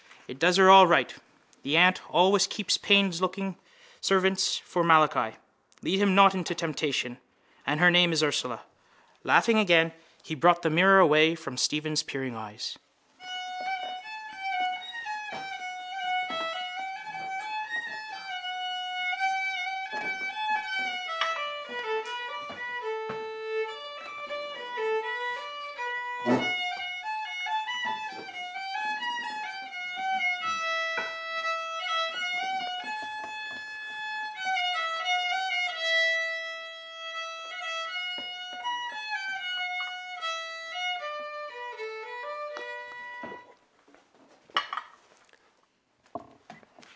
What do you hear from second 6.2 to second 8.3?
into temptation. And her name is